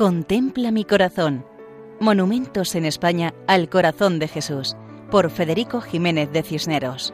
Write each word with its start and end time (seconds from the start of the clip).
Contempla 0.00 0.70
mi 0.70 0.86
corazón. 0.86 1.44
Monumentos 2.00 2.74
en 2.74 2.86
España 2.86 3.34
al 3.46 3.68
corazón 3.68 4.18
de 4.18 4.28
Jesús, 4.28 4.74
por 5.10 5.30
Federico 5.30 5.82
Jiménez 5.82 6.32
de 6.32 6.42
Cisneros. 6.42 7.12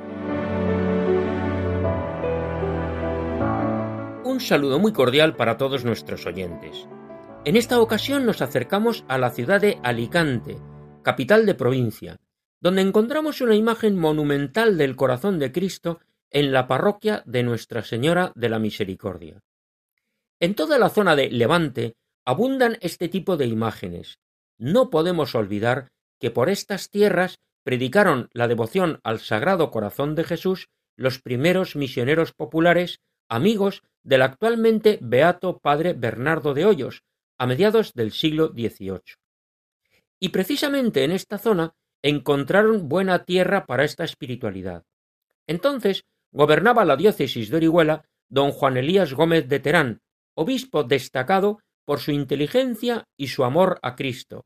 Un 4.23 4.39
saludo 4.39 4.79
muy 4.79 4.93
cordial 4.93 5.35
para 5.35 5.57
todos 5.57 5.85
nuestros 5.85 6.27
oyentes. 6.27 6.87
En 7.45 7.57
esta 7.57 7.81
ocasión 7.81 8.25
nos 8.25 8.41
acercamos 8.41 9.05
a 9.09 9.19
la 9.19 9.31
ciudad 9.31 9.61
de 9.61 9.81
Alicante, 9.83 10.57
capital 11.03 11.45
de 11.45 11.57
provincia, 11.57 12.21
donde 12.61 12.83
encontramos 12.83 13.41
una 13.41 13.57
imagen 13.57 13.99
monumental 13.99 14.79
del 14.79 14.95
corazón 14.95 15.41
de 15.41 15.51
Cristo 15.51 15.99
en 16.31 16.53
la 16.53 16.69
parroquia 16.69 17.25
de 17.27 17.43
Nuestra 17.43 17.83
Señora 17.83 18.31
de 18.37 18.49
la 18.49 18.61
Misericordia. 18.61 19.43
En 20.39 20.55
toda 20.55 20.79
la 20.79 20.89
zona 20.89 21.17
de 21.17 21.31
Levante 21.31 21.97
abundan 22.27 22.77
este 22.81 23.09
tipo 23.09 23.37
de 23.37 23.47
imágenes. 23.47 24.19
No 24.59 24.91
podemos 24.91 25.35
olvidar 25.35 25.89
que 26.21 26.31
por 26.31 26.51
estas 26.51 26.91
tierras 26.91 27.39
predicaron 27.63 28.29
la 28.33 28.49
devoción 28.49 29.01
al 29.05 29.21
Sagrado 29.21 29.71
Corazón 29.71 30.15
de 30.15 30.25
Jesús 30.25 30.69
los 30.97 31.21
primeros 31.21 31.77
misioneros 31.77 32.33
populares, 32.33 33.01
amigos 33.29 33.83
del 34.03 34.23
actualmente 34.23 34.99
beato 35.01 35.59
padre 35.59 35.93
Bernardo 35.93 36.53
de 36.53 36.65
Hoyos, 36.65 37.03
a 37.39 37.47
mediados 37.47 37.93
del 37.93 38.13
siglo 38.13 38.49
XVIII. 38.49 39.01
Y 40.19 40.31
precisamente 40.31 41.05
en 41.05 41.13
esta 41.13 41.39
zona 41.39 41.75
encontraron 42.03 42.89
buena 42.89 43.25
tierra 43.25 43.67
para 43.67 43.85
esta 43.85 44.05
espiritualidad. 44.05 44.85
Entonces 45.47 46.05
gobernaba 46.33 46.85
la 46.85 46.97
diócesis 46.97 47.51
de 47.51 47.59
Orihuela 47.59 48.09
don 48.29 48.53
Juan 48.53 48.77
Elías 48.77 49.13
Gómez 49.13 49.49
de 49.49 49.61
Terán, 49.61 50.01
obispo 50.35 50.83
destacado 50.83 51.61
por 51.87 52.01
su 52.01 52.11
inteligencia 52.11 53.05
y 53.17 53.29
su 53.29 53.45
amor 53.45 53.79
a 53.83 53.97
Cristo, 53.97 54.45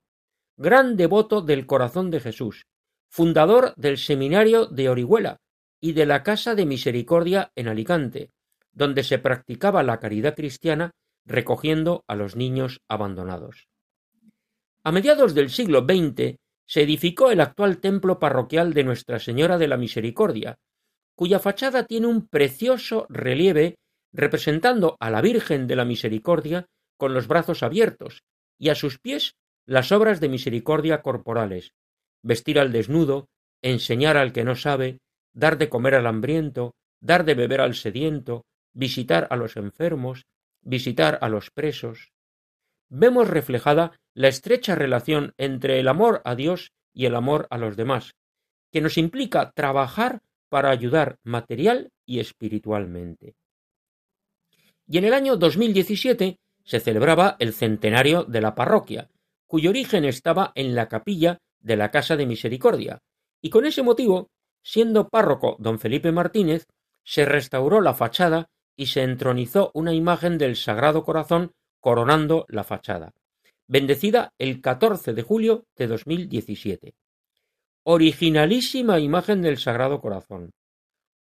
gran 0.57 0.97
devoto 0.97 1.41
del 1.41 1.67
corazón 1.67 2.11
de 2.11 2.21
Jesús, 2.21 2.67
fundador 3.09 3.75
del 3.77 3.99
Seminario 3.99 4.67
de 4.67 4.89
Orihuela 4.89 5.39
y 5.81 5.93
de 5.95 6.07
la 6.07 6.23
Casa 6.23 6.55
de 6.55 6.67
Misericordia 6.67 7.51
en 7.57 7.67
Alicante, 7.67 8.31
donde 8.73 9.03
se 9.03 9.19
practicaba 9.19 9.83
la 9.83 9.99
caridad 9.99 10.37
cristiana 10.37 10.93
recogiendo 11.25 12.05
a 12.07 12.15
los 12.15 12.37
niños 12.37 12.81
abandonados. 12.89 13.69
A 14.85 14.93
mediados 14.93 15.35
del 15.35 15.51
siglo 15.51 15.81
XX 15.81 16.37
se 16.67 16.83
edificó 16.83 17.31
el 17.31 17.41
actual 17.41 17.79
templo 17.79 18.19
parroquial 18.19 18.75
de 18.75 18.85
Nuestra 18.85 19.19
Señora 19.19 19.59
de 19.59 19.67
la 19.67 19.77
Misericordia, 19.77 20.59
cuya 21.17 21.39
fachada 21.39 21.85
tiene 21.85 22.07
un 22.07 22.29
precioso 22.29 23.07
relieve 23.09 23.77
representando 24.13 24.97
a 25.01 25.11
la 25.11 25.21
Virgen 25.21 25.67
de 25.67 25.77
la 25.77 25.85
Misericordia 25.85 26.67
con 27.01 27.15
los 27.15 27.27
brazos 27.27 27.65
abiertos, 27.65 28.23
y 28.59 28.69
a 28.69 28.77
sus 28.77 28.99
pies 28.99 29.35
las 29.67 29.91
obras 29.91 30.21
de 30.21 30.29
misericordia 30.29 31.01
corporales, 31.01 31.73
vestir 32.23 32.61
al 32.61 32.73
desnudo, 32.73 33.29
enseñar 33.63 34.19
al 34.19 34.33
que 34.33 34.45
no 34.45 34.55
sabe, 34.55 34.99
dar 35.33 35.57
de 35.57 35.71
comer 35.71 35.95
al 35.95 36.07
hambriento, 36.07 36.75
dar 37.01 37.25
de 37.25 37.35
beber 37.35 37.63
al 37.63 37.75
sediento, 37.75 38.45
visitar 38.75 39.27
a 39.31 39.37
los 39.37 39.57
enfermos, 39.57 40.27
visitar 40.61 41.19
a 41.23 41.31
los 41.31 41.51
presos. 41.51 42.13
Vemos 42.91 43.29
reflejada 43.29 43.99
la 44.15 44.29
estrecha 44.29 44.75
relación 44.75 45.33
entre 45.39 45.81
el 45.81 45.89
amor 45.89 46.21
a 46.27 46.35
Dios 46.35 46.73
y 46.93 47.07
el 47.07 47.15
amor 47.15 47.47
a 47.49 47.57
los 47.57 47.77
demás, 47.77 48.13
que 48.71 48.83
nos 48.83 48.99
implica 48.99 49.53
trabajar 49.53 50.21
para 50.51 50.71
ayudar 50.71 51.19
material 51.25 51.93
y 52.05 52.21
espiritualmente. 52.21 53.37
Y 54.87 54.99
en 54.99 55.05
el 55.05 55.15
año 55.15 55.37
2017 55.37 56.37
se 56.71 56.79
celebraba 56.79 57.35
el 57.41 57.53
centenario 57.53 58.23
de 58.23 58.41
la 58.41 58.55
parroquia, 58.55 59.11
cuyo 59.49 59.71
origen 59.71 60.05
estaba 60.05 60.53
en 60.55 60.77
la 60.77 60.87
capilla 60.87 61.41
de 61.59 61.75
la 61.75 61.91
Casa 61.91 62.17
de 62.17 62.27
Misericordia, 62.27 63.03
y 63.43 63.51
con 63.51 63.67
ese 63.67 63.83
motivo, 63.83 64.31
siendo 64.63 65.09
párroco 65.09 65.57
don 65.59 65.81
Felipe 65.81 66.13
Martínez, 66.13 66.69
se 67.03 67.25
restauró 67.25 67.81
la 67.81 67.93
fachada 67.93 68.51
y 68.77 68.87
se 68.87 69.03
entronizó 69.03 69.73
una 69.75 69.93
imagen 69.93 70.39
del 70.39 70.55
Sagrado 70.55 71.03
Corazón 71.03 71.51
coronando 71.81 72.47
la 72.49 72.63
fachada, 72.63 73.15
bendecida 73.67 74.33
el 74.39 74.61
14 74.61 75.13
de 75.13 75.23
julio 75.23 75.65
de 75.75 75.89
2017. 75.89 76.95
Originalísima 77.83 79.01
imagen 79.01 79.43
del 79.43 79.59
Sagrado 79.59 80.01
Corazón. 80.01 80.53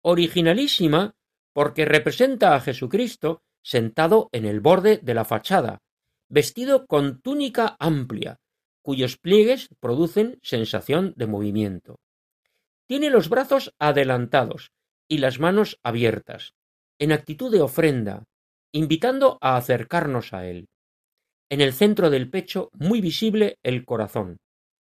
Originalísima 0.03 1.15
porque 1.55 1.87
representa 1.87 2.55
a 2.55 2.61
Jesucristo 2.61 3.41
sentado 3.62 4.28
en 4.32 4.44
el 4.44 4.60
borde 4.60 4.98
de 5.03 5.15
la 5.15 5.25
fachada, 5.25 5.81
vestido 6.28 6.87
con 6.87 7.21
túnica 7.21 7.76
amplia, 7.78 8.38
cuyos 8.82 9.19
pliegues 9.19 9.69
producen 9.81 10.38
sensación 10.43 11.12
de 11.16 11.26
movimiento. 11.26 12.00
Tiene 12.87 13.10
los 13.10 13.28
brazos 13.28 13.75
adelantados 13.78 14.72
y 15.09 15.19
las 15.19 15.38
manos 15.38 15.78
abiertas, 15.82 16.54
en 16.99 17.12
actitud 17.12 17.53
de 17.53 17.60
ofrenda, 17.60 18.25
invitando 18.72 19.38
a 19.41 19.56
acercarnos 19.56 20.32
a 20.32 20.47
él. 20.47 20.69
En 21.49 21.60
el 21.60 21.72
centro 21.72 22.10
del 22.10 22.31
pecho 22.31 22.70
muy 22.72 23.00
visible 23.00 23.59
el 23.62 23.84
corazón, 23.84 24.38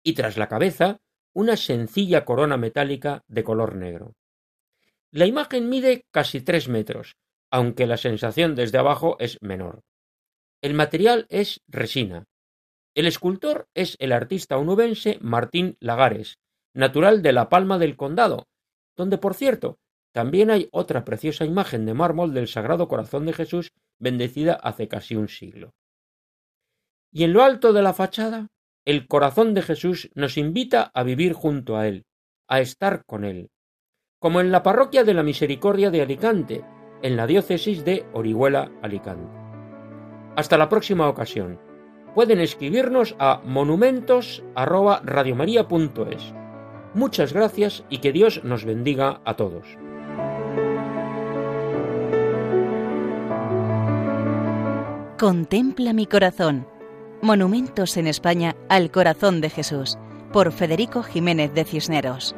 y 0.04 0.14
tras 0.14 0.38
la 0.38 0.48
cabeza 0.48 1.00
una 1.34 1.58
sencilla 1.58 2.24
corona 2.24 2.56
metálica 2.56 3.24
de 3.28 3.44
color 3.44 3.76
negro. 3.76 4.14
La 5.12 5.26
imagen 5.26 5.68
mide 5.68 6.06
casi 6.12 6.40
tres 6.40 6.70
metros, 6.70 7.18
aunque 7.56 7.88
la 7.88 7.96
sensación 7.96 8.54
desde 8.54 8.80
abajo 8.80 9.16
es 9.18 9.42
menor. 9.42 9.80
El 10.62 10.74
material 10.74 11.26
es 11.30 11.62
resina. 11.70 12.26
El 12.94 13.08
escultor 13.08 13.70
es 13.74 13.96
el 14.00 14.12
artista 14.12 14.58
onubense 14.58 15.20
Martín 15.22 15.78
Lagares, 15.80 16.38
natural 16.74 17.22
de 17.22 17.32
La 17.32 17.48
Palma 17.48 17.78
del 17.78 17.96
Condado, 17.96 18.50
donde, 18.98 19.18
por 19.18 19.36
cierto, 19.36 19.78
también 20.12 20.52
hay 20.52 20.68
otra 20.74 21.06
preciosa 21.06 21.46
imagen 21.46 21.86
de 21.86 21.94
mármol 21.94 22.34
del 22.34 22.50
Sagrado 22.50 22.90
Corazón 22.90 23.26
de 23.26 23.32
Jesús 23.32 23.72
bendecida 24.00 24.56
hace 24.56 24.90
casi 24.90 25.16
un 25.16 25.30
siglo. 25.30 25.72
Y 27.10 27.24
en 27.24 27.32
lo 27.32 27.42
alto 27.42 27.72
de 27.72 27.84
la 27.84 27.94
fachada, 27.94 28.48
el 28.84 29.08
corazón 29.08 29.54
de 29.54 29.62
Jesús 29.62 30.12
nos 30.14 30.38
invita 30.38 30.92
a 30.94 31.04
vivir 31.04 31.32
junto 31.32 31.78
a 31.78 31.88
Él, 31.88 32.04
a 32.50 32.60
estar 32.60 33.06
con 33.06 33.24
Él, 33.24 33.50
como 34.20 34.42
en 34.42 34.52
la 34.52 34.62
parroquia 34.62 35.06
de 35.06 35.14
la 35.14 35.24
Misericordia 35.24 35.90
de 35.90 36.02
Alicante, 36.02 36.66
en 37.06 37.16
la 37.18 37.28
diócesis 37.28 37.86
de 37.86 38.04
Orihuela 38.14 38.72
Alicante. 38.82 39.30
Hasta 40.36 40.58
la 40.58 40.70
próxima 40.70 41.08
ocasión. 41.08 41.60
Pueden 42.16 42.40
escribirnos 42.40 43.16
a 43.20 43.42
monumentos@radiomaria.es. 43.46 46.34
Muchas 46.96 47.32
gracias 47.32 47.84
y 47.90 48.00
que 48.00 48.12
Dios 48.12 48.44
nos 48.44 48.66
bendiga 48.66 49.22
a 49.24 49.36
todos. 49.36 49.68
Contempla 55.20 55.94
mi 55.94 56.08
corazón. 56.08 56.66
Monumentos 57.22 57.98
en 57.98 58.08
España 58.08 58.56
al 58.68 58.90
corazón 58.90 59.42
de 59.42 59.52
Jesús, 59.52 60.00
por 60.34 60.52
Federico 60.52 61.04
Jiménez 61.04 61.54
de 61.54 61.66
Cisneros. 61.66 62.36